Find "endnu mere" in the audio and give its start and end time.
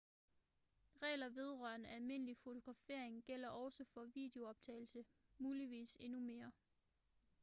5.99-6.51